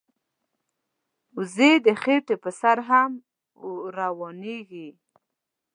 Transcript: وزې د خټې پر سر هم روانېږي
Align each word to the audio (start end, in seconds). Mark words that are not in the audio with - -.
وزې 1.35 1.71
د 1.85 1.87
خټې 2.01 2.35
پر 2.43 2.51
سر 2.59 2.77
هم 2.89 3.11
روانېږي 3.97 4.89